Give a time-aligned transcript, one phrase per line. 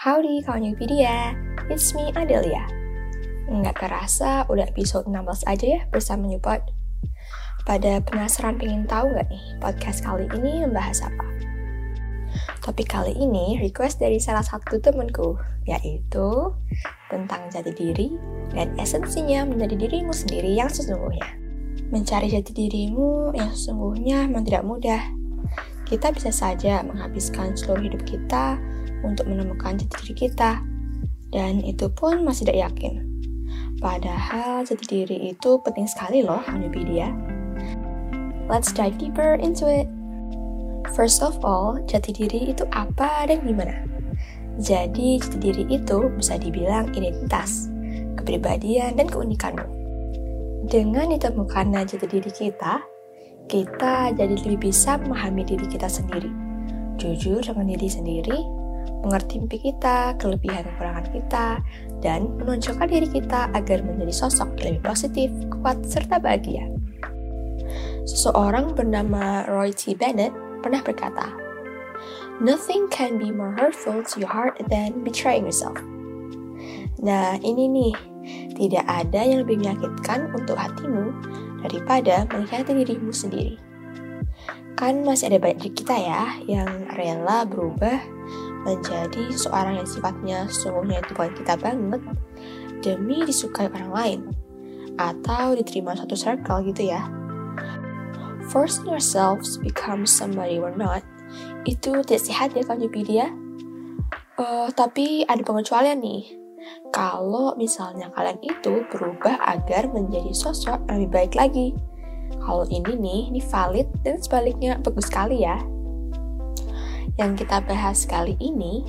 [0.00, 1.36] Howdy kawan Yupedia,
[1.68, 2.64] it's me Adelia.
[3.52, 6.64] Nggak kerasa udah episode 16 aja ya bersama Newpod.
[7.68, 11.28] Pada penasaran pengen tahu nggak nih podcast kali ini membahas apa?
[12.64, 15.36] Topik kali ini request dari salah satu temenku,
[15.68, 16.48] yaitu
[17.12, 18.16] tentang jati diri
[18.56, 21.28] dan esensinya menjadi dirimu sendiri yang sesungguhnya.
[21.92, 25.02] Mencari jati dirimu yang sesungguhnya memang tidak mudah.
[25.84, 28.56] Kita bisa saja menghabiskan seluruh hidup kita
[29.06, 30.60] untuk menemukan jati diri kita.
[31.30, 33.06] Dan itu pun masih tidak yakin.
[33.78, 37.08] Padahal jati diri itu penting sekali loh Wikipedia.
[38.50, 39.86] Let's dive deeper into it.
[40.98, 43.86] First of all, jati diri itu apa dan gimana?
[44.58, 47.70] Jadi, jati diri itu bisa dibilang identitas,
[48.18, 49.64] kepribadian, dan keunikanmu.
[50.66, 52.82] Dengan ditemukannya jati diri kita,
[53.46, 56.28] kita jadi lebih bisa memahami diri kita sendiri,
[56.98, 58.38] jujur dengan diri sendiri,
[59.00, 61.46] mengerti mimpi kita, kelebihan dan kekurangan kita,
[62.04, 65.28] dan menonjolkan diri kita agar menjadi sosok yang lebih positif,
[65.60, 66.68] kuat, serta bahagia.
[68.04, 69.96] Seseorang bernama Roy T.
[69.96, 71.32] Bennett pernah berkata,
[72.40, 75.76] Nothing can be more hurtful to your heart than betraying yourself.
[77.00, 77.94] Nah, ini nih,
[78.56, 81.12] tidak ada yang lebih menyakitkan untuk hatimu
[81.64, 83.56] daripada mengkhianati dirimu sendiri.
[84.76, 88.00] Kan masih ada banyak dari kita ya yang rela berubah
[88.64, 92.02] menjadi seorang yang sifatnya sungguhnya itu bukan kita banget
[92.80, 94.20] demi disukai orang lain
[95.00, 97.08] atau diterima satu circle gitu ya.
[98.50, 101.04] Forcing yourselves to become somebody we're not
[101.64, 103.30] itu tidak sehat ya kan Wikipedia.
[104.40, 106.36] Uh, tapi ada pengecualian nih.
[106.92, 111.68] Kalau misalnya kalian itu berubah agar menjadi sosok yang lebih baik lagi.
[112.40, 115.60] Kalau ini nih, ini valid dan sebaliknya bagus sekali ya
[117.18, 118.86] yang kita bahas kali ini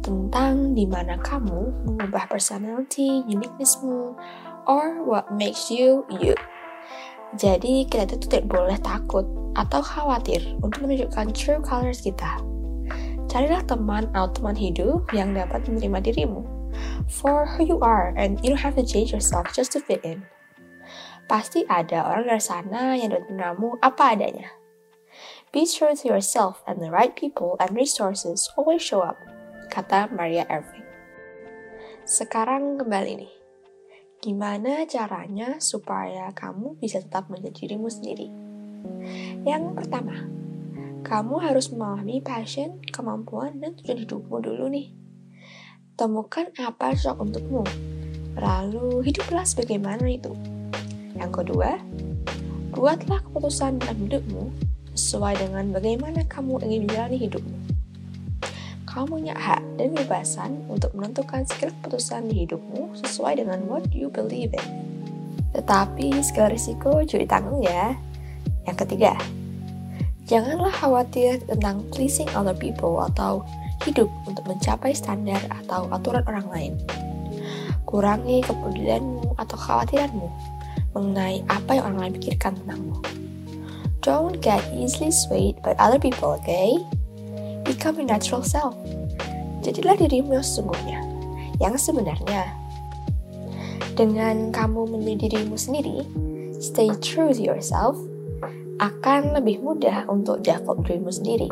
[0.00, 4.16] tentang di mana kamu mengubah personality, uniquenessmu,
[4.66, 6.34] or what makes you you.
[7.36, 9.24] Jadi kita itu tidak boleh takut
[9.56, 12.40] atau khawatir untuk menunjukkan true colors kita.
[13.32, 16.44] Carilah teman atau teman hidup yang dapat menerima dirimu
[17.08, 20.24] for who you are and you don't have to change yourself just to fit in.
[21.28, 24.48] Pasti ada orang dari sana yang dapat meneramu apa adanya.
[25.52, 29.20] Be true to yourself and the right people and resources always show up,
[29.68, 30.80] kata Maria Irving.
[32.08, 33.32] Sekarang kembali nih.
[34.24, 38.32] Gimana caranya supaya kamu bisa tetap menjadi dirimu sendiri?
[39.44, 40.24] Yang pertama,
[41.04, 44.88] kamu harus memahami passion, kemampuan, dan tujuan hidupmu dulu nih.
[46.00, 47.60] Temukan apa cocok untukmu,
[48.40, 50.32] lalu hiduplah sebagaimana itu.
[51.12, 51.76] Yang kedua,
[52.72, 57.58] buatlah keputusan dalam hidupmu sesuai dengan bagaimana kamu ingin menjalani hidupmu.
[58.84, 64.12] Kamu punya hak dan kebebasan untuk menentukan segala keputusan di hidupmu sesuai dengan what you
[64.12, 64.68] believe in.
[65.56, 67.96] Tetapi segala risiko juga ditanggung ya.
[68.68, 69.16] Yang ketiga,
[70.28, 73.40] janganlah khawatir tentang pleasing other people atau
[73.88, 76.72] hidup untuk mencapai standar atau aturan orang lain.
[77.88, 80.28] Kurangi kepedulianmu atau khawatiranmu
[80.92, 83.00] mengenai apa yang orang lain pikirkan tentangmu.
[84.02, 86.74] Don't get easily swayed by other people, okay?
[87.62, 88.74] Become your natural self.
[89.62, 91.00] Jadilah dirimu yang sesungguhnya,
[91.62, 92.50] yang sebenarnya.
[93.94, 96.02] Dengan kamu menjadi dirimu sendiri,
[96.58, 97.94] stay true to yourself,
[98.82, 101.46] akan lebih mudah untuk develop dirimu sendiri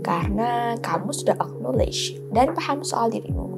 [0.00, 3.52] karena kamu sudah acknowledge dan paham soal dirimu.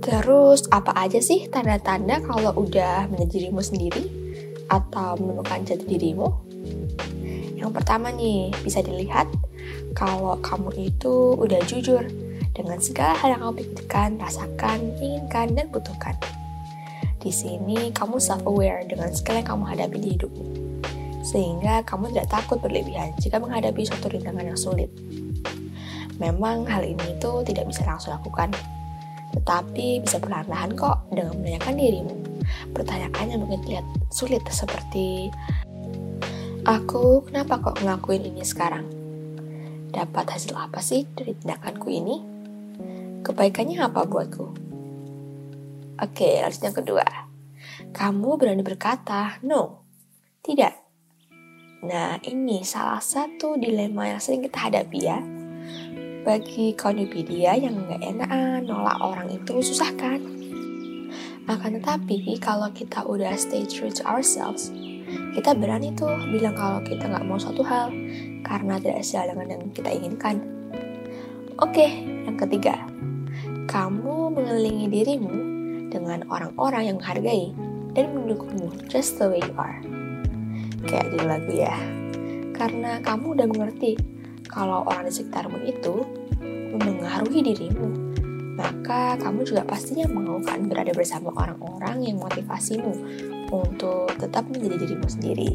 [0.00, 4.08] Terus, apa aja sih tanda-tanda kalau udah menjadi dirimu sendiri
[4.72, 6.49] atau menemukan jati dirimu?
[7.56, 9.28] Yang pertama nih, bisa dilihat
[9.92, 12.06] kalau kamu itu udah jujur
[12.56, 16.16] dengan segala hal yang kamu pikirkan, rasakan, inginkan, dan butuhkan.
[17.20, 20.46] Di sini kamu self-aware dengan segala yang kamu hadapi di hidupmu.
[21.20, 24.88] Sehingga kamu tidak takut berlebihan jika menghadapi suatu rintangan yang sulit.
[26.16, 28.52] Memang hal ini itu tidak bisa langsung lakukan,
[29.36, 32.14] tetapi bisa perlahan-lahan kok dengan menanyakan dirimu.
[32.72, 35.28] Pertanyaan yang mungkin terlihat sulit seperti
[36.60, 38.84] Aku kenapa kok ngelakuin ini sekarang?
[39.88, 42.20] Dapat hasil apa sih dari tindakanku ini?
[43.24, 44.46] Kebaikannya apa buatku?
[46.04, 47.06] Oke, lanjut yang kedua.
[47.96, 49.88] Kamu berani berkata, no,
[50.44, 50.76] tidak.
[51.80, 55.16] Nah, ini salah satu dilema yang sering kita hadapi ya.
[56.28, 58.30] Bagi kaunipedia yang nggak enak
[58.68, 60.20] nolak orang itu susah kan?
[61.48, 64.68] Akan tetapi, kalau kita udah stay true to ourselves,
[65.34, 67.90] kita berani tuh bilang kalau kita nggak mau suatu hal
[68.42, 70.36] karena tidak sejalan dengan yang kita inginkan.
[71.60, 71.86] Oke,
[72.26, 72.74] yang ketiga,
[73.68, 75.34] kamu mengelilingi dirimu
[75.92, 77.52] dengan orang-orang yang menghargai
[77.92, 79.78] dan mendukungmu just the way you are.
[80.86, 81.76] Kayak di lagu ya.
[82.56, 83.96] Karena kamu udah mengerti
[84.48, 86.02] kalau orang di sekitarmu itu
[86.74, 87.88] memengaruhi dirimu,
[88.58, 92.92] maka kamu juga pastinya mau kan berada bersama orang-orang yang motivasimu
[93.50, 95.50] untuk tetap menjadi dirimu sendiri.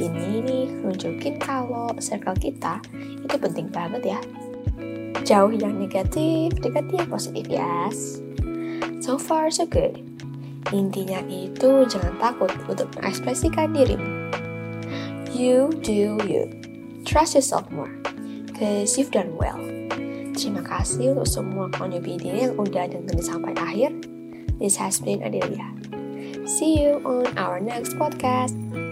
[0.00, 2.80] Ini nih nunjukin kalau circle kita
[3.20, 4.20] itu penting banget ya.
[5.28, 7.60] Jauh yang negatif, dekati yang positif ya.
[7.60, 8.24] Yes.
[9.04, 10.00] So far so good.
[10.72, 14.32] Intinya itu jangan takut untuk mengekspresikan dirimu.
[15.34, 16.48] You do you.
[17.04, 17.92] Trust yourself more.
[18.56, 19.60] Cause you've done well.
[20.36, 23.92] Terima kasih untuk semua kontribusi yang udah dengerin sampai akhir.
[24.56, 25.99] This has been Adelia.
[26.46, 28.89] See you on our next podcast.